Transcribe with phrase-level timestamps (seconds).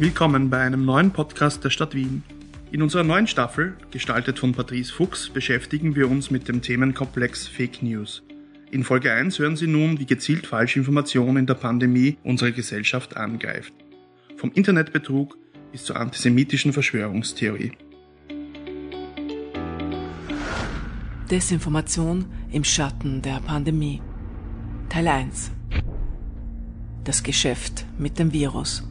[0.00, 2.22] Willkommen bei einem neuen Podcast der Stadt Wien.
[2.72, 7.82] In unserer neuen Staffel, gestaltet von Patrice Fuchs, beschäftigen wir uns mit dem Themenkomplex Fake
[7.82, 8.22] News.
[8.70, 13.74] In Folge 1 hören Sie nun, wie gezielt Falschinformation in der Pandemie unsere Gesellschaft angreift.
[14.38, 15.36] Vom Internetbetrug
[15.70, 17.72] bis zur antisemitischen Verschwörungstheorie.
[21.30, 24.00] Desinformation im Schatten der Pandemie.
[24.88, 25.50] Teil 1.
[27.04, 28.82] Das Geschäft mit dem Virus.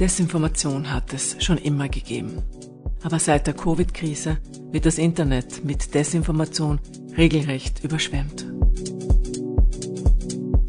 [0.00, 2.42] Desinformation hat es schon immer gegeben.
[3.02, 4.38] Aber seit der Covid-Krise
[4.72, 6.80] wird das Internet mit Desinformation
[7.18, 8.46] regelrecht überschwemmt.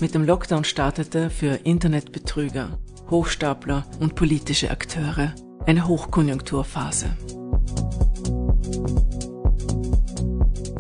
[0.02, 2.78] Mit dem Lockdown startete für Internetbetrüger,
[3.10, 5.34] Hochstapler und politische Akteure
[5.66, 7.06] eine Hochkonjunkturphase.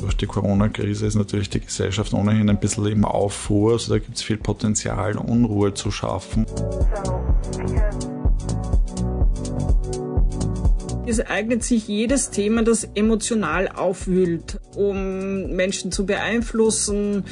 [0.01, 4.17] Durch die Corona-Krise ist natürlich die Gesellschaft ohnehin ein bisschen im Aufruhr, also da gibt
[4.17, 6.45] es viel Potenzial, Unruhe zu schaffen.
[11.11, 17.25] Es eignet sich jedes Thema, das emotional aufwühlt, um Menschen zu beeinflussen,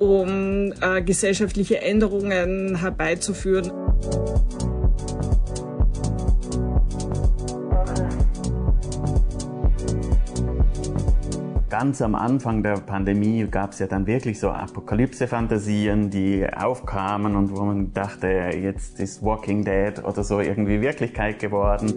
[0.00, 3.70] um äh, gesellschaftliche Änderungen herbeizuführen.
[11.68, 17.56] Ganz am Anfang der Pandemie gab es ja dann wirklich so Apokalypse-Fantasien, die aufkamen und
[17.56, 21.94] wo man dachte, jetzt ist Walking Dead oder so irgendwie Wirklichkeit geworden.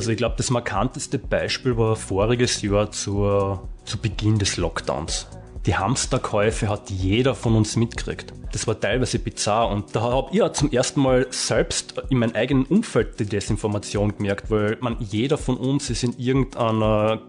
[0.00, 5.26] Also ich glaube, das markanteste Beispiel war voriges Jahr zur, zu Beginn des Lockdowns.
[5.66, 8.32] Die Hamsterkäufe hat jeder von uns mitgekriegt.
[8.50, 12.34] Das war teilweise bizarr und da habe ich auch zum ersten Mal selbst in meinem
[12.34, 17.20] eigenen Umfeld die Desinformation gemerkt, weil man jeder von uns ist in irgendeiner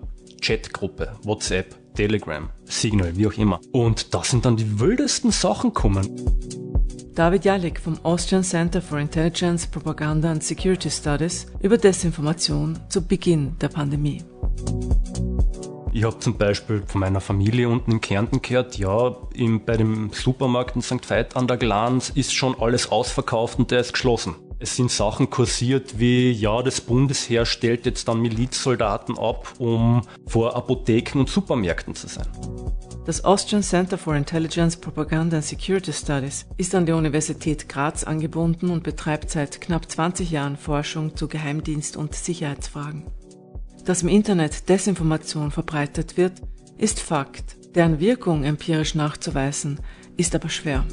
[0.41, 3.59] Chatgruppe, WhatsApp, Telegram, Signal, wie auch immer.
[3.71, 6.09] Und da sind dann die wildesten Sachen gekommen.
[7.15, 13.57] David Jalik vom Austrian Center for Intelligence, Propaganda and Security Studies über Desinformation zu Beginn
[13.59, 14.23] der Pandemie.
[15.93, 20.11] Ich habe zum Beispiel von meiner Familie unten in Kärnten gehört, ja, im, bei dem
[20.13, 21.09] Supermarkt in St.
[21.09, 24.35] Veit an der Glanz ist schon alles ausverkauft und der ist geschlossen.
[24.63, 30.55] Es sind Sachen kursiert wie, ja, das Bundesheer stellt jetzt dann Milizsoldaten ab, um vor
[30.55, 32.27] Apotheken und Supermärkten zu sein.
[33.03, 38.69] Das Austrian Center for Intelligence, Propaganda and Security Studies ist an die Universität Graz angebunden
[38.69, 43.07] und betreibt seit knapp 20 Jahren Forschung zu Geheimdienst- und Sicherheitsfragen.
[43.85, 46.33] Dass im Internet Desinformation verbreitet wird,
[46.77, 47.57] ist Fakt.
[47.73, 49.79] Deren Wirkung empirisch nachzuweisen,
[50.17, 50.85] ist aber schwer.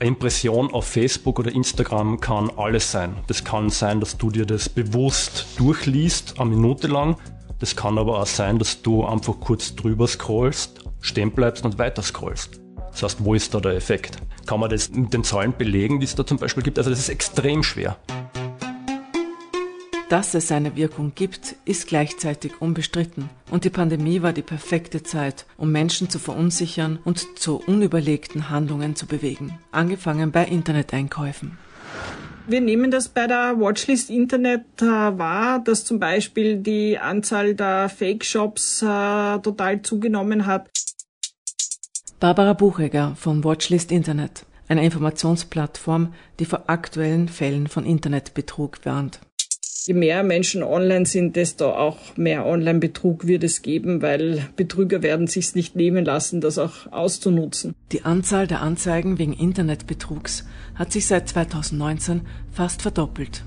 [0.00, 3.16] Impression auf Facebook oder Instagram kann alles sein.
[3.28, 7.16] Das kann sein, dass du dir das bewusst durchliest, eine Minute lang,
[7.58, 12.02] das kann aber auch sein, dass du einfach kurz drüber scrollst, stehen bleibst und weiter
[12.02, 12.60] scrollst.
[12.90, 14.18] Das heißt, wo ist da der Effekt?
[14.44, 16.78] Kann man das mit den Zahlen belegen, die es da zum Beispiel gibt?
[16.78, 17.96] Also das ist extrem schwer.
[20.08, 23.28] Dass es eine Wirkung gibt, ist gleichzeitig unbestritten.
[23.50, 28.94] Und die Pandemie war die perfekte Zeit, um Menschen zu verunsichern und zu unüberlegten Handlungen
[28.94, 29.58] zu bewegen.
[29.72, 31.58] Angefangen bei Interneteinkäufen.
[32.46, 37.88] Wir nehmen das bei der Watchlist Internet äh, wahr, dass zum Beispiel die Anzahl der
[37.88, 38.86] Fake-Shops äh,
[39.40, 40.70] total zugenommen hat.
[42.20, 49.18] Barbara Buchegger von Watchlist Internet, einer Informationsplattform, die vor aktuellen Fällen von Internetbetrug warnt.
[49.86, 55.28] Je mehr Menschen online sind, desto auch mehr Online-Betrug wird es geben, weil Betrüger werden
[55.28, 57.72] sich nicht nehmen lassen, das auch auszunutzen.
[57.92, 63.44] Die Anzahl der Anzeigen wegen Internetbetrugs hat sich seit 2019 fast verdoppelt.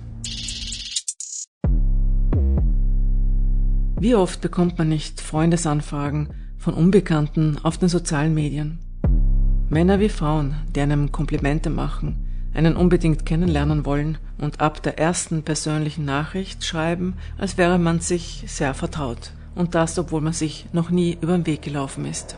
[4.00, 8.80] Wie oft bekommt man nicht Freundesanfragen von Unbekannten auf den sozialen Medien?
[9.68, 15.44] Männer wie Frauen, die einem Komplimente machen, einen unbedingt kennenlernen wollen und ab der ersten
[15.44, 19.32] persönlichen Nachricht schreiben, als wäre man sich sehr vertraut.
[19.56, 22.38] Und das, obwohl man sich noch nie über den Weg gelaufen ist.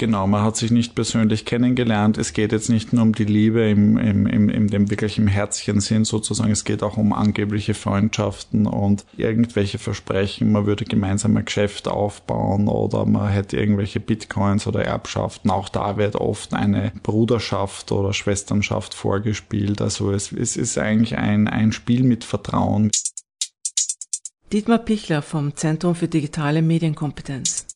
[0.00, 2.16] Genau, man hat sich nicht persönlich kennengelernt.
[2.16, 5.26] Es geht jetzt nicht nur um die Liebe im, im, im, im dem wirklich im
[5.26, 6.52] Herzchensinn sozusagen.
[6.52, 10.52] Es geht auch um angebliche Freundschaften und irgendwelche Versprechen.
[10.52, 15.50] Man würde gemeinsam ein Geschäft aufbauen oder man hätte irgendwelche Bitcoins oder Erbschaften.
[15.50, 19.82] Auch da wird oft eine Bruderschaft oder Schwesternschaft vorgespielt.
[19.82, 22.90] Also es, es ist eigentlich ein, ein Spiel mit Vertrauen.
[24.50, 27.69] Dietmar Pichler vom Zentrum für digitale Medienkompetenz.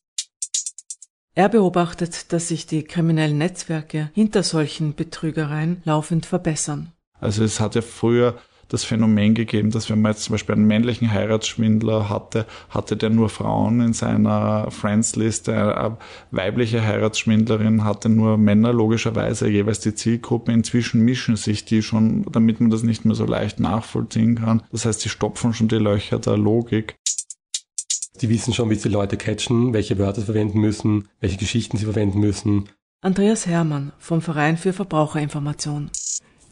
[1.37, 6.93] Er beobachtet, dass sich die kriminellen Netzwerke hinter solchen Betrügereien laufend verbessern.
[7.19, 8.35] Also es hat ja früher
[8.69, 13.09] das Phänomen gegeben, dass wenn man jetzt zum Beispiel einen männlichen Heiratsschwindler hatte, hatte der
[13.09, 15.97] nur Frauen in seiner Friends-Liste, eine
[16.31, 20.53] weibliche Heiratsschwindlerin hatte nur Männer, logischerweise jeweils die Zielgruppe.
[20.53, 24.63] Inzwischen mischen sich die schon, damit man das nicht mehr so leicht nachvollziehen kann.
[24.71, 26.95] Das heißt, sie stopfen schon die Löcher der Logik.
[28.17, 31.85] Sie wissen schon, wie sie Leute catchen, welche Wörter sie verwenden müssen, welche Geschichten sie
[31.85, 32.69] verwenden müssen.
[33.01, 35.91] Andreas Hermann vom Verein für Verbraucherinformation.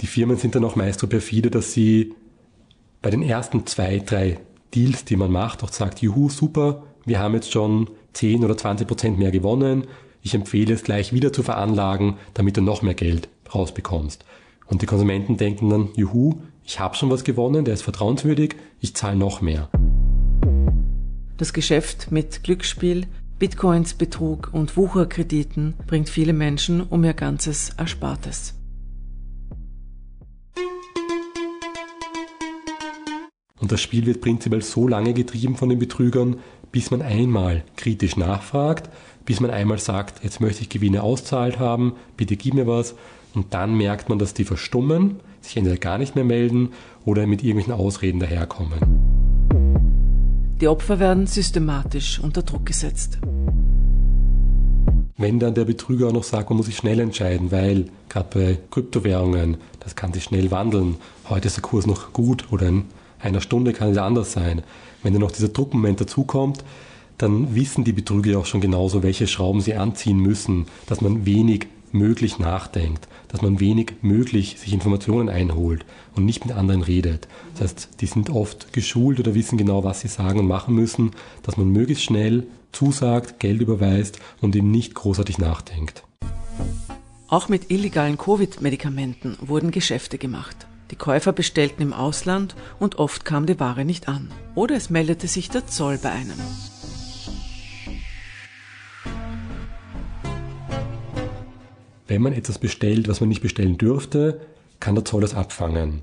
[0.01, 2.13] Die Firmen sind dann auch meist so perfide, dass sie
[3.01, 4.39] bei den ersten zwei, drei
[4.75, 8.87] Deals, die man macht, auch sagt, juhu, super, wir haben jetzt schon 10 oder 20
[8.87, 9.87] Prozent mehr gewonnen.
[10.21, 14.25] Ich empfehle es gleich wieder zu veranlagen, damit du noch mehr Geld rausbekommst.
[14.67, 18.95] Und die Konsumenten denken dann, juhu, ich habe schon was gewonnen, der ist vertrauenswürdig, ich
[18.95, 19.69] zahle noch mehr.
[21.37, 23.07] Das Geschäft mit Glücksspiel,
[23.39, 28.53] Bitcoins, Betrug und Wucherkrediten bringt viele Menschen um ihr ganzes Erspartes.
[33.59, 36.37] Und das Spiel wird prinzipiell so lange getrieben von den Betrügern,
[36.71, 38.89] bis man einmal kritisch nachfragt,
[39.25, 42.93] bis man einmal sagt, jetzt möchte ich Gewinne auszahlt haben, bitte gib mir was.
[43.33, 46.73] Und dann merkt man, dass die verstummen, sich entweder gar nicht mehr melden
[47.05, 49.02] oder mit irgendwelchen Ausreden daherkommen.
[50.61, 53.17] Die Opfer werden systematisch unter Druck gesetzt.
[55.17, 58.57] Wenn dann der Betrüger auch noch sagt, man muss sich schnell entscheiden, weil gerade bei
[58.71, 60.95] Kryptowährungen, das kann sich schnell wandeln.
[61.29, 62.85] Heute ist der Kurs noch gut oder in
[63.19, 64.63] einer Stunde kann es anders sein.
[65.01, 66.63] Wenn dann noch dieser Druckmoment dazukommt,
[67.17, 71.67] dann wissen die Betrüger auch schon genauso, welche Schrauben sie anziehen müssen, dass man wenig
[71.93, 75.85] möglich nachdenkt, dass man wenig möglich sich Informationen einholt
[76.15, 77.27] und nicht mit anderen redet.
[77.53, 81.11] Das heißt, die sind oft geschult oder wissen genau, was sie sagen und machen müssen,
[81.43, 86.03] dass man möglichst schnell zusagt, Geld überweist und eben nicht großartig nachdenkt.
[87.27, 90.67] Auch mit illegalen Covid-Medikamenten wurden Geschäfte gemacht.
[90.91, 94.29] Die Käufer bestellten im Ausland und oft kam die Ware nicht an.
[94.53, 96.37] Oder es meldete sich der Zoll bei einem.
[102.07, 104.41] Wenn man etwas bestellt, was man nicht bestellen dürfte,
[104.79, 106.01] kann der Zoll das abfangen.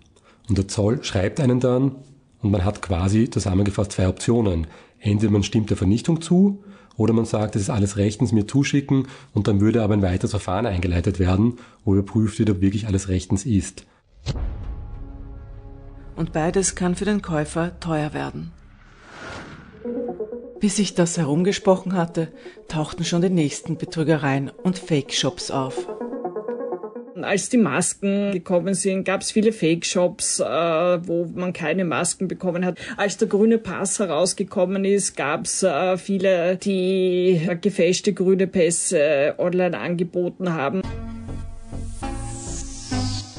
[0.48, 1.96] Und der Zoll schreibt einen dann
[2.42, 4.66] und man hat quasi zusammengefasst zwei Optionen.
[4.98, 6.64] Entweder man stimmt der Vernichtung zu
[6.96, 10.30] oder man sagt, es ist alles rechtens mir zuschicken und dann würde aber ein weiteres
[10.30, 13.86] Verfahren eingeleitet werden, wo überprüft wird, ob wirklich alles rechtens ist.
[16.16, 18.52] Und beides kann für den Käufer teuer werden.
[20.60, 22.28] Bis sich das herumgesprochen hatte,
[22.68, 25.88] tauchten schon die nächsten Betrügereien und Fake-Shops auf.
[27.22, 32.64] Als die Masken gekommen sind, gab es viele Fake-Shops, äh, wo man keine Masken bekommen
[32.64, 32.78] hat.
[32.96, 39.78] Als der grüne Pass herausgekommen ist, gab es äh, viele, die gefälschte grüne Pässe online
[39.78, 40.82] angeboten haben.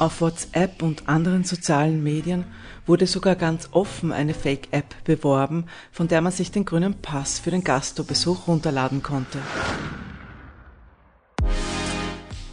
[0.01, 2.45] Auf WhatsApp und anderen sozialen Medien
[2.87, 7.51] wurde sogar ganz offen eine Fake-App beworben, von der man sich den grünen Pass für
[7.51, 9.37] den Gastrobesuch runterladen konnte.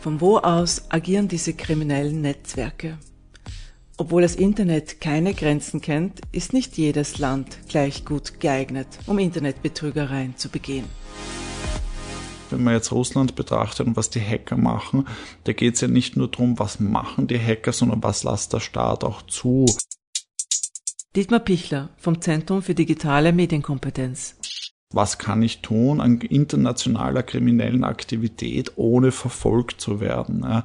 [0.02, 2.98] Von wo aus agieren diese kriminellen Netzwerke?
[3.96, 10.36] Obwohl das Internet keine Grenzen kennt, ist nicht jedes Land gleich gut geeignet, um Internetbetrügereien
[10.36, 10.84] zu begehen
[12.50, 15.06] wenn man jetzt Russland betrachtet und was die Hacker machen,
[15.44, 18.60] da geht es ja nicht nur darum, was machen die Hacker, sondern was lässt der
[18.60, 19.66] Staat auch zu.
[21.16, 24.36] Dietmar Pichler vom Zentrum für digitale Medienkompetenz.
[24.90, 30.64] Was kann ich tun an internationaler kriminellen Aktivität, ohne verfolgt zu werden?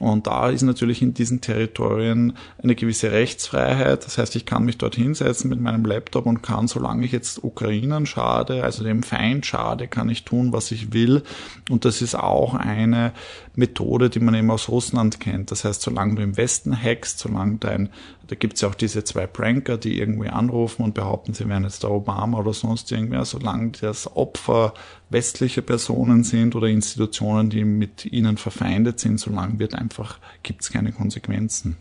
[0.00, 4.04] Und da ist natürlich in diesen Territorien eine gewisse Rechtsfreiheit.
[4.04, 7.42] Das heißt, ich kann mich dort hinsetzen mit meinem Laptop und kann, solange ich jetzt
[7.42, 11.22] Ukrainern schade, also dem Feind schade, kann ich tun, was ich will.
[11.68, 13.12] Und das ist auch eine
[13.56, 15.50] Methode, die man eben aus Russland kennt.
[15.50, 17.88] Das heißt, solange du im Westen hackst, solange dein,
[18.28, 21.82] da gibt's ja auch diese zwei Pranker, die irgendwie anrufen und behaupten, sie wären jetzt
[21.82, 24.74] der Obama oder sonst irgendwer, solange das Opfer
[25.10, 30.92] westliche Personen sind oder Institutionen, die mit ihnen verfeindet sind, solange wird einfach, gibt's keine
[30.92, 31.76] Konsequenzen.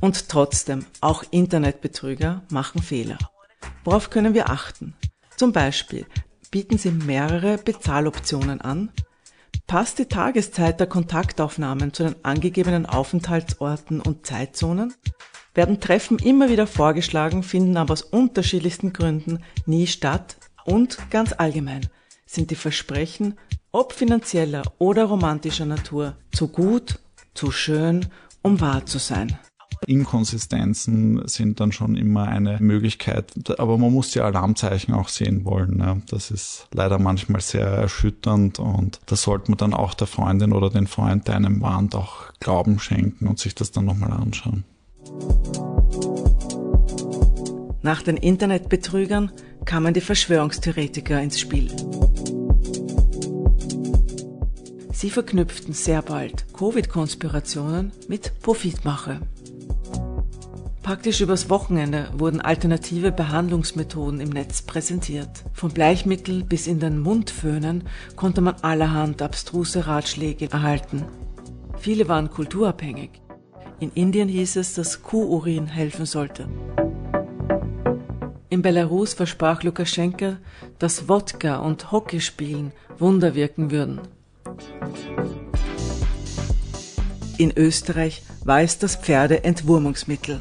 [0.00, 3.18] Und trotzdem, auch Internetbetrüger machen Fehler.
[3.84, 4.94] Worauf können wir achten?
[5.36, 6.06] Zum Beispiel,
[6.50, 8.90] bieten sie mehrere Bezahloptionen an?
[9.66, 14.94] Passt die Tageszeit der Kontaktaufnahmen zu den angegebenen Aufenthaltsorten und Zeitzonen?
[15.54, 21.88] Werden Treffen immer wieder vorgeschlagen, finden aber aus unterschiedlichsten Gründen nie statt, und ganz allgemein
[22.26, 23.38] sind die Versprechen,
[23.72, 26.98] ob finanzieller oder romantischer Natur, zu gut,
[27.34, 28.06] zu schön,
[28.42, 29.38] um wahr zu sein.
[29.86, 35.76] Inkonsistenzen sind dann schon immer eine Möglichkeit, aber man muss die Alarmzeichen auch sehen wollen.
[35.76, 36.02] Ne?
[36.08, 40.70] Das ist leider manchmal sehr erschütternd und da sollte man dann auch der Freundin oder
[40.70, 44.64] den Freund, der einem warnt, auch Glauben schenken und sich das dann nochmal anschauen.
[47.82, 49.30] Nach den Internetbetrügern
[49.66, 51.70] kamen die Verschwörungstheoretiker ins Spiel.
[54.92, 59.20] Sie verknüpften sehr bald Covid-Konspirationen mit Profitmache.
[60.82, 65.44] Praktisch übers Wochenende wurden alternative Behandlungsmethoden im Netz präsentiert.
[65.52, 71.04] Von Bleichmittel bis in den Mundföhnen konnte man allerhand abstruse Ratschläge erhalten.
[71.76, 73.10] Viele waren kulturabhängig.
[73.80, 76.48] In Indien hieß es, dass Kuhurin helfen sollte.
[78.56, 80.38] In Belarus versprach Lukaschenka,
[80.78, 84.00] dass Wodka und Hockeyspielen Wunder wirken würden.
[87.36, 90.40] In Österreich war es das Pferdeentwurmungsmittel.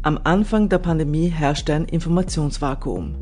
[0.00, 3.16] Am Anfang der Pandemie herrschte ein Informationsvakuum.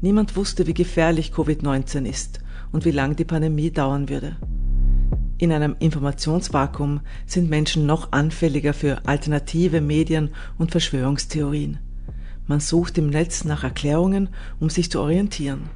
[0.00, 2.40] Niemand wusste, wie gefährlich Covid-19 ist
[2.72, 4.36] und wie lange die Pandemie dauern würde.
[5.38, 11.78] In einem Informationsvakuum sind Menschen noch anfälliger für alternative Medien und Verschwörungstheorien.
[12.46, 15.70] Man sucht im Netz nach Erklärungen, um sich zu orientieren.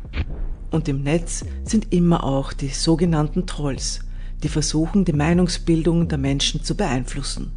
[0.70, 4.00] Und im Netz sind immer auch die sogenannten Trolls,
[4.42, 7.52] die versuchen, die Meinungsbildung der Menschen zu beeinflussen.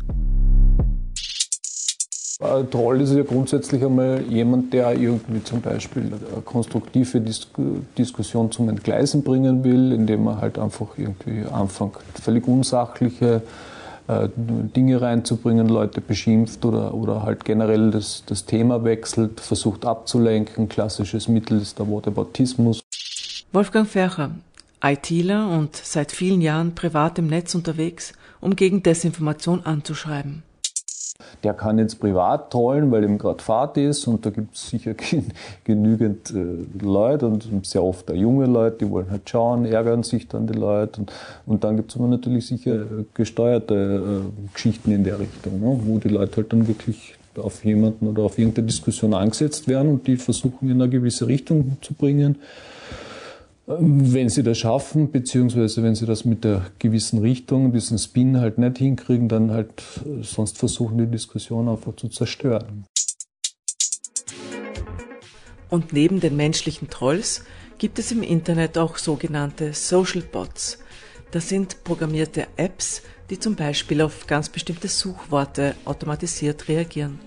[2.40, 7.48] Ein Troll ist ja grundsätzlich einmal jemand, der irgendwie zum Beispiel eine konstruktive Dis
[7.98, 13.42] Diskussion zum Entgleisen bringen will, indem er halt einfach irgendwie anfängt, völlig unsachliche
[14.08, 20.70] äh, Dinge reinzubringen, Leute beschimpft oder, oder halt generell das, das Thema wechselt, versucht abzulenken.
[20.70, 22.82] Klassisches Mittel ist der Whataboutismus.
[23.52, 24.30] Wolfgang Fercher,
[24.84, 30.44] ITler und seit vielen Jahren privat im Netz unterwegs, um gegen Desinformation anzuschreiben.
[31.44, 34.94] Der kann jetzt privat trollen, weil ihm gerade Fahrt ist und da gibt es sicher
[35.64, 40.28] genügend äh, Leute und sehr oft auch junge Leute, die wollen halt schauen, ärgern sich
[40.28, 41.02] dann die Leute.
[41.02, 41.12] Und,
[41.46, 45.98] und dann gibt es aber natürlich sicher gesteuerte äh, Geschichten in der Richtung, ne, wo
[45.98, 50.18] die Leute halt dann wirklich auf jemanden oder auf irgendeine Diskussion angesetzt werden und die
[50.18, 52.38] versuchen in eine gewisse Richtung zu bringen.
[53.70, 58.58] Wenn sie das schaffen, beziehungsweise wenn sie das mit der gewissen Richtung, diesen Spin halt
[58.58, 59.84] nicht hinkriegen, dann halt
[60.22, 62.86] sonst versuchen, die Diskussion einfach zu zerstören.
[65.70, 67.44] Und neben den menschlichen Trolls
[67.78, 70.80] gibt es im Internet auch sogenannte Social Bots.
[71.32, 77.20] Das sind programmierte Apps, die zum Beispiel auf ganz bestimmte Suchworte automatisiert reagieren.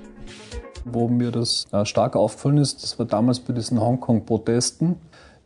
[0.87, 4.97] Wo mir das äh, stark aufgefallen ist, das war damals bei diesen Hongkong-Protesten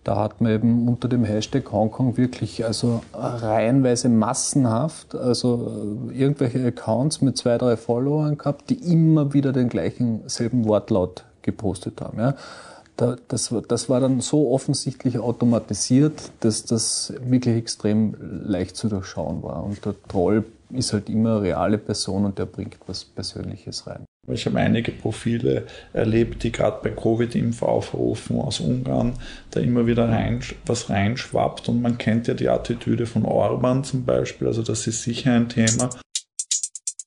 [0.04, 6.64] da hat man eben unter dem Hashtag Hongkong wirklich also reihenweise massenhaft, also äh, irgendwelche
[6.64, 12.18] Accounts mit zwei, drei Followern gehabt, die immer wieder den gleichen selben Wortlaut gepostet haben.
[12.18, 12.34] Ja.
[12.96, 19.42] Da, das, das war dann so offensichtlich automatisiert, dass das wirklich extrem leicht zu durchschauen
[19.42, 19.64] war.
[19.64, 24.04] Und der Troll ist halt immer eine reale Person und der bringt was Persönliches rein.
[24.28, 29.14] Ich habe einige Profile erlebt, die gerade bei Covid-Impfaufrufen aus Ungarn
[29.50, 31.68] da immer wieder rein, was reinschwappt.
[31.68, 35.48] Und man kennt ja die Attitüde von Orban zum Beispiel, also das ist sicher ein
[35.48, 35.90] Thema.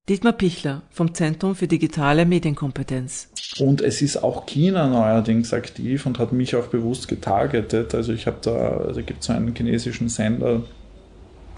[0.09, 3.29] Dietmar Pichler vom Zentrum für digitale Medienkompetenz.
[3.59, 7.93] Und es ist auch China neuerdings aktiv und hat mich auch bewusst getargetet.
[7.93, 10.63] Also ich habe da, da gibt es so einen chinesischen Sender,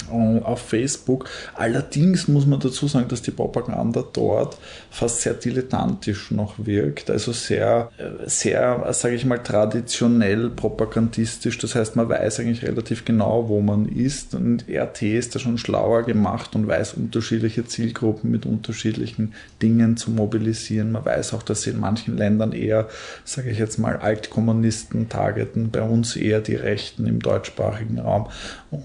[0.10, 1.30] auf Facebook.
[1.56, 4.58] Allerdings muss man dazu sagen, dass die Propaganda dort
[4.90, 7.92] fast sehr dilettantisch noch wirkt, also sehr,
[8.26, 11.58] sehr, sage ich mal, traditionell propagandistisch.
[11.58, 15.58] Das heißt, man weiß eigentlich relativ genau, wo man ist und RT ist da schon
[15.58, 20.92] schlauer gemacht und weiß unterschiedliche Zielgruppen mit unterschiedlichen Dingen zu mobilisieren.
[20.92, 22.88] Man weiß auch, dass sie in manchen Ländern eher,
[23.26, 28.28] sage ich jetzt mal, Altkommunisten targeten, bei uns eher die Rechten im deutschsprachigen Raum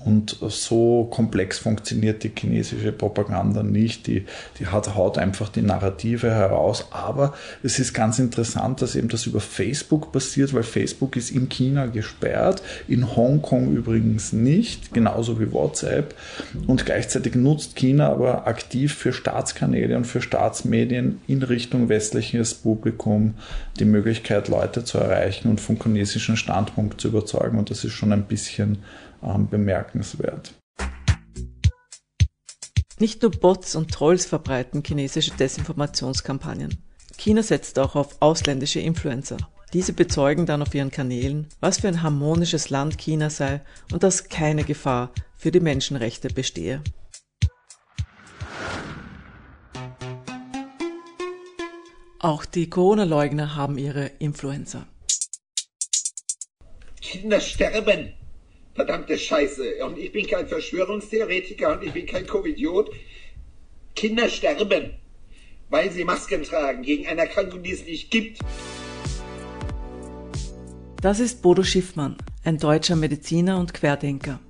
[0.05, 4.07] und so komplex funktioniert die chinesische Propaganda nicht.
[4.07, 4.25] Die,
[4.59, 6.89] die hat, haut einfach die Narrative heraus.
[6.91, 11.49] Aber es ist ganz interessant, dass eben das über Facebook passiert, weil Facebook ist in
[11.49, 16.15] China gesperrt, in Hongkong übrigens nicht, genauso wie WhatsApp.
[16.67, 23.35] Und gleichzeitig nutzt China aber aktiv für Staatskanäle und für Staatsmedien in Richtung westliches Publikum
[23.79, 27.59] die Möglichkeit, Leute zu erreichen und vom chinesischen Standpunkt zu überzeugen.
[27.59, 28.79] Und das ist schon ein bisschen
[29.23, 30.55] ähm, bemerkenswert.
[32.99, 36.79] Nicht nur Bots und Trolls verbreiten chinesische Desinformationskampagnen.
[37.17, 39.37] China setzt auch auf ausländische Influencer.
[39.73, 43.61] Diese bezeugen dann auf ihren Kanälen, was für ein harmonisches Land China sei
[43.93, 46.83] und dass keine Gefahr für die Menschenrechte bestehe.
[52.21, 54.87] Auch die Corona-Leugner haben ihre Influencer.
[57.01, 58.15] Kinder sterben.
[58.75, 59.85] Verdammte Scheiße.
[59.85, 62.91] Und ich bin kein Verschwörungstheoretiker und ich bin kein Covidiot.
[63.95, 64.95] Kinder sterben,
[65.71, 68.41] weil sie Masken tragen gegen eine Erkrankung, die es nicht gibt.
[71.01, 74.41] Das ist Bodo Schiffmann, ein deutscher Mediziner und Querdenker.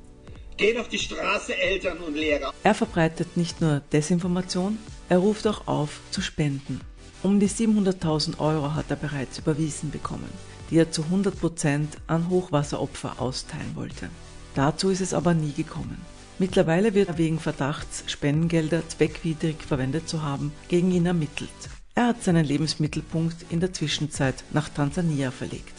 [0.56, 2.54] Gehen auf die Straße, Eltern und Lehrer.
[2.62, 4.78] Er verbreitet nicht nur Desinformation,
[5.08, 6.80] er ruft auch auf zu spenden.
[7.24, 10.30] Um die 700.000 Euro hat er bereits überwiesen bekommen,
[10.70, 14.08] die er zu 100 Prozent an Hochwasseropfer austeilen wollte.
[14.54, 16.00] Dazu ist es aber nie gekommen.
[16.38, 21.50] Mittlerweile wird er wegen Verdachts, Spendengelder zweckwidrig verwendet zu haben, gegen ihn ermittelt.
[21.94, 25.72] Er hat seinen Lebensmittelpunkt in der Zwischenzeit nach Tansania verlegt.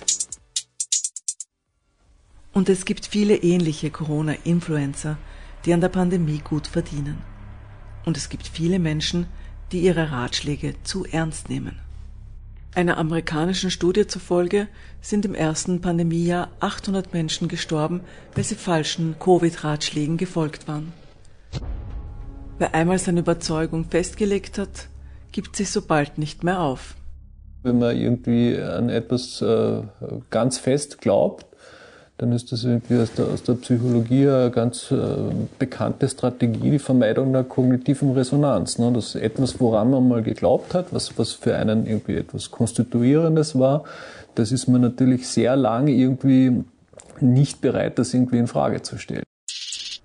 [2.53, 5.17] Und es gibt viele ähnliche Corona-Influencer,
[5.65, 7.17] die an der Pandemie gut verdienen.
[8.05, 9.27] Und es gibt viele Menschen,
[9.73, 11.84] die ihre Ratschläge zu ernst nehmen.
[12.75, 14.67] Einer amerikanischen Studie zufolge
[14.99, 18.01] sind im ersten Pandemiejahr 800 Menschen gestorben,
[18.33, 20.91] weil sie falschen Covid-Ratschlägen gefolgt waren.
[22.59, 24.89] Wer einmal seine Überzeugung festgelegt hat,
[25.31, 26.95] gibt sich so bald nicht mehr auf.
[27.63, 29.81] Wenn man irgendwie an etwas äh,
[30.29, 31.45] ganz fest glaubt,
[32.17, 34.95] dann ist das irgendwie aus der, aus der Psychologie eine ganz äh,
[35.59, 38.77] bekannte Strategie, die Vermeidung der kognitiven Resonanz.
[38.77, 38.91] Ne?
[38.93, 43.59] Das ist etwas, woran man mal geglaubt hat, was, was für einen irgendwie etwas Konstituierendes
[43.59, 43.83] war,
[44.35, 46.63] das ist man natürlich sehr lange irgendwie
[47.19, 49.23] nicht bereit, das irgendwie in Frage zu stellen.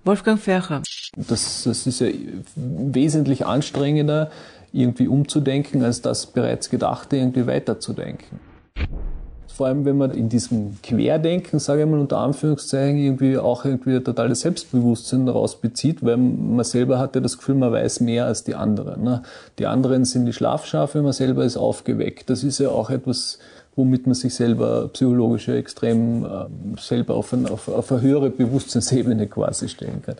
[0.03, 0.81] Wolfgang Fercher.
[1.15, 2.07] Das, das ist ja
[2.55, 4.31] wesentlich anstrengender,
[4.73, 8.50] irgendwie umzudenken, als das bereits Gedachte irgendwie weiterzudenken
[9.61, 13.97] vor allem wenn man in diesem Querdenken, sage ich mal unter Anführungszeichen, irgendwie auch irgendwie
[13.97, 18.25] ein totales Selbstbewusstsein daraus bezieht, weil man selber hat ja das Gefühl, man weiß mehr
[18.25, 19.03] als die anderen.
[19.03, 19.21] Ne?
[19.59, 22.31] Die anderen sind die Schlafschafe, man selber ist aufgeweckt.
[22.31, 23.37] Das ist ja auch etwas,
[23.75, 26.45] womit man sich selber psychologisch extrem äh,
[26.79, 30.15] selber auf, ein, auf, auf eine höhere Bewusstseinsebene quasi stellen kann.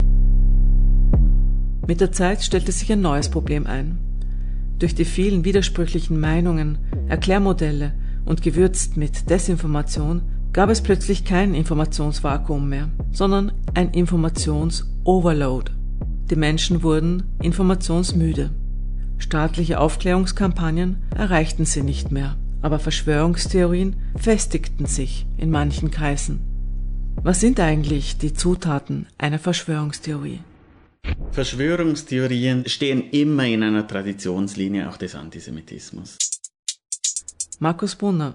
[1.87, 3.97] Mit der Zeit stellte sich ein neues Problem ein.
[4.77, 6.77] Durch die vielen widersprüchlichen Meinungen,
[7.07, 7.93] Erklärmodelle
[8.25, 10.21] und gewürzt mit Desinformation
[10.53, 15.71] gab es plötzlich kein Informationsvakuum mehr, sondern ein Informationsoverload.
[16.29, 18.51] Die Menschen wurden informationsmüde.
[19.17, 26.39] Staatliche Aufklärungskampagnen erreichten sie nicht mehr, aber Verschwörungstheorien festigten sich in manchen Kreisen.
[27.23, 30.39] Was sind eigentlich die Zutaten einer Verschwörungstheorie?
[31.31, 36.17] Verschwörungstheorien stehen immer in einer Traditionslinie auch des Antisemitismus.
[37.63, 38.33] Markus Brunner,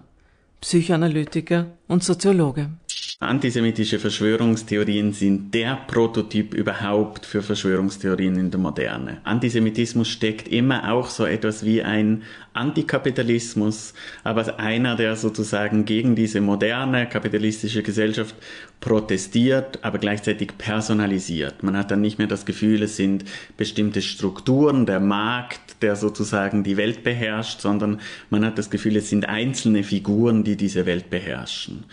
[0.61, 2.71] Psychoanalytiker und Soziologe.
[3.19, 9.21] Antisemitische Verschwörungstheorien sind der Prototyp überhaupt für Verschwörungstheorien in der Moderne.
[9.25, 12.23] Antisemitismus steckt immer auch so etwas wie ein
[12.57, 18.35] Antikapitalismus, aber einer, der sozusagen gegen diese moderne kapitalistische Gesellschaft
[18.81, 21.63] protestiert, aber gleichzeitig personalisiert.
[21.63, 23.25] Man hat dann nicht mehr das Gefühl, es sind
[23.57, 29.11] bestimmte Strukturen, der Markt, der sozusagen die Welt beherrscht, sondern man hat das Gefühl, es
[29.11, 31.85] sind einzelne Figuren, die diese Welt beherrschen.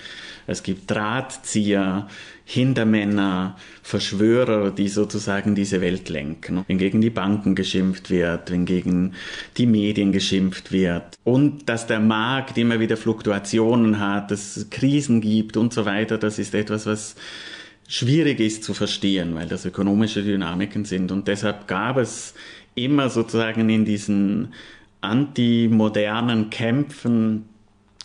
[0.48, 2.08] Es gibt Drahtzieher,
[2.46, 6.66] Hintermänner, Verschwörer, die sozusagen diese Welt lenken.
[6.68, 9.14] Wenn gegen die Banken geschimpft wird, wenn gegen
[9.58, 11.18] die Medien geschimpft wird.
[11.24, 16.18] Und dass der Markt immer wieder Fluktuationen hat, dass es Krisen gibt und so weiter,
[16.18, 17.16] das ist etwas, was
[17.88, 21.12] schwierig ist zu verstehen, weil das ökonomische Dynamiken sind.
[21.12, 22.34] Und deshalb gab es
[22.76, 24.54] immer sozusagen in diesen
[25.02, 27.46] antimodernen Kämpfen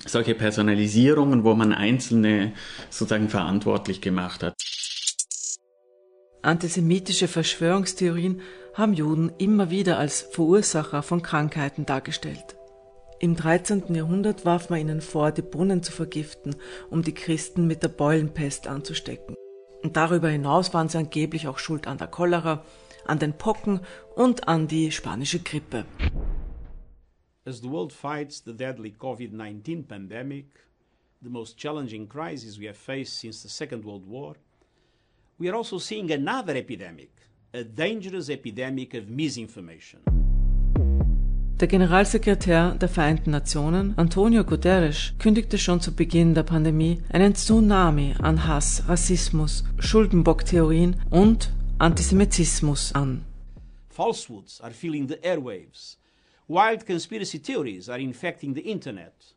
[0.08, 2.52] solche Personalisierungen, wo man Einzelne
[2.90, 4.54] sozusagen verantwortlich gemacht hat.
[6.42, 8.40] Antisemitische Verschwörungstheorien
[8.74, 12.56] haben Juden immer wieder als Verursacher von Krankheiten dargestellt.
[13.20, 13.94] Im 13.
[13.94, 16.54] Jahrhundert warf man ihnen vor, die Brunnen zu vergiften,
[16.88, 19.34] um die Christen mit der Beulenpest anzustecken.
[19.82, 22.64] Und darüber hinaus waren sie angeblich auch schuld an der Cholera,
[23.04, 23.80] an den Pocken
[24.14, 25.84] und an die spanische Grippe.
[27.48, 30.46] As the world fights the deadly COVID 19 pandemic,
[31.22, 34.36] the most challenging crisis we have faced since the Second World War,
[35.38, 37.10] we are also seeing another epidemic,
[37.54, 40.00] a dangerous epidemic of misinformation.
[41.58, 48.14] Der Generalsekretär der Vereinten Nationen, Antonio Guterres, kündigte schon zu Beginn der Pandemie einen Tsunami
[48.20, 53.24] an Hass, Rassismus, Schuldenbock-Theorien und Antisemitismus an.
[53.88, 55.98] Falsehoods are filling the airwaves
[56.50, 59.34] Wild conspiracy theories are infecting the internet.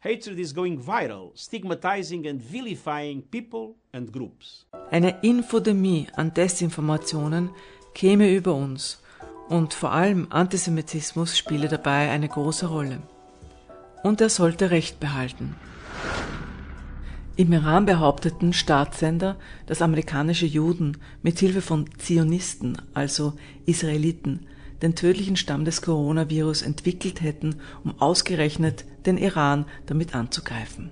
[0.00, 4.66] Hatred is going viral, stigmatizing and vilifying people and groups.
[4.90, 7.50] Eine Infodemie an Desinformationen
[7.94, 9.00] käme über uns
[9.48, 13.02] und vor allem Antisemitismus spiele dabei eine große Rolle.
[14.02, 15.54] Und er sollte Recht behalten.
[17.36, 24.48] Im Iran behaupteten Staatssender, dass amerikanische Juden mit Hilfe von Zionisten, also Israeliten,
[24.82, 30.90] den tödlichen Stamm des Coronavirus entwickelt hätten, um ausgerechnet den Iran damit anzugreifen.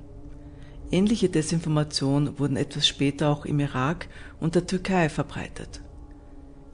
[0.93, 4.09] Ähnliche Desinformationen wurden etwas später auch im Irak
[4.41, 5.81] und der Türkei verbreitet.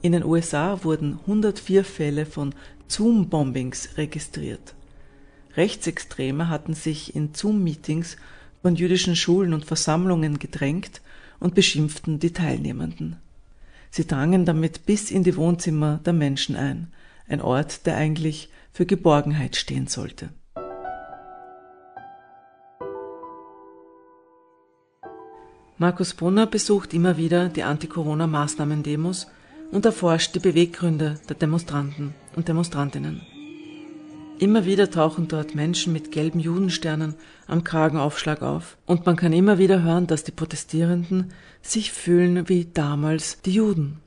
[0.01, 2.53] In den USA wurden 104 Fälle von
[2.87, 4.75] Zoom-Bombings registriert.
[5.55, 8.17] Rechtsextreme hatten sich in Zoom-Meetings
[8.61, 11.01] von jüdischen Schulen und Versammlungen gedrängt
[11.39, 13.17] und beschimpften die Teilnehmenden.
[13.89, 16.91] Sie drangen damit bis in die Wohnzimmer der Menschen ein,
[17.27, 20.29] ein Ort, der eigentlich für Geborgenheit stehen sollte.
[25.79, 29.27] Markus Brunner besucht immer wieder die Anti-Corona-Maßnahmen-Demos
[29.71, 33.21] und erforscht die Beweggründe der Demonstranten und Demonstrantinnen.
[34.39, 37.15] Immer wieder tauchen dort Menschen mit gelben Judensternen
[37.47, 42.65] am Kragenaufschlag auf und man kann immer wieder hören, dass die Protestierenden sich fühlen wie
[42.65, 43.99] damals die Juden.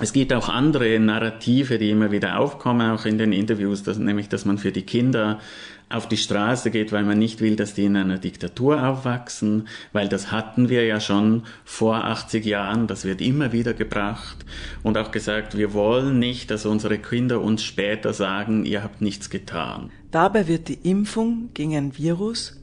[0.00, 4.28] Es gibt auch andere Narrative, die immer wieder aufkommen, auch in den Interviews, dass, nämlich,
[4.28, 5.40] dass man für die Kinder
[5.88, 10.08] auf die Straße geht, weil man nicht will, dass die in einer Diktatur aufwachsen, weil
[10.08, 14.44] das hatten wir ja schon vor 80 Jahren, das wird immer wieder gebracht
[14.82, 19.30] und auch gesagt, wir wollen nicht, dass unsere Kinder uns später sagen, ihr habt nichts
[19.30, 19.90] getan.
[20.10, 22.57] Dabei wird die Impfung gegen ein Virus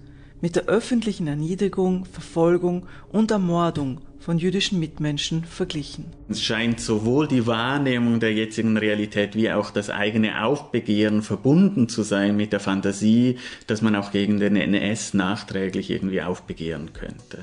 [0.45, 6.05] mit der öffentlichen Erniedrigung, Verfolgung und Ermordung von jüdischen Mitmenschen verglichen.
[6.29, 12.03] Es scheint sowohl die Wahrnehmung der jetzigen Realität wie auch das eigene Aufbegehren verbunden zu
[12.03, 17.39] sein mit der Fantasie, dass man auch gegen den NS nachträglich irgendwie aufbegehren könnte.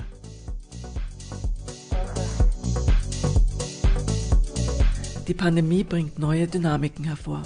[5.27, 7.43] Die Pandemie bringt neue Dynamiken hervor.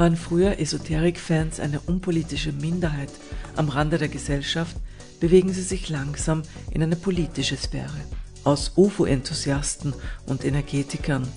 [0.00, 3.10] Waren früher Esoterik-Fans eine unpolitische Minderheit
[3.54, 4.74] am Rande der Gesellschaft,
[5.20, 8.00] bewegen sie sich langsam in eine politische Sphäre.
[8.42, 9.92] Aus UFO-Enthusiasten
[10.24, 11.28] und Energetikern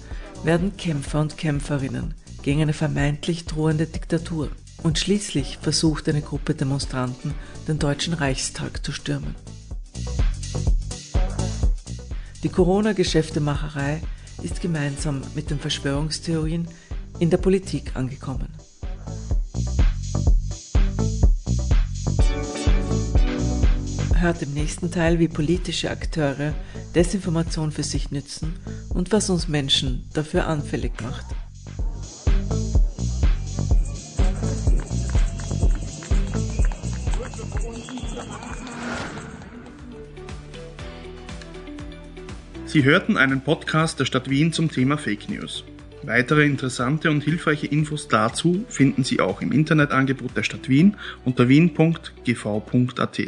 [0.46, 4.48] werden Kämpfer und Kämpferinnen gegen eine vermeintlich drohende Diktatur.
[4.82, 7.34] Und schließlich versucht eine Gruppe Demonstranten,
[7.68, 9.36] den Deutschen Reichstag zu stürmen.
[12.44, 14.02] Die Corona-Geschäftemacherei
[14.42, 16.70] ist gemeinsam mit den Verschwörungstheorien
[17.20, 18.50] in der Politik angekommen.
[24.24, 26.54] hört im nächsten Teil, wie politische Akteure
[26.96, 28.54] Desinformation für sich nützen
[28.88, 31.26] und was uns Menschen dafür anfällig macht.
[42.66, 45.66] Sie hörten einen Podcast der Stadt Wien zum Thema Fake News.
[46.06, 51.48] Weitere interessante und hilfreiche Infos dazu finden Sie auch im Internetangebot der Stadt Wien unter
[51.48, 53.22] wien.gv.at.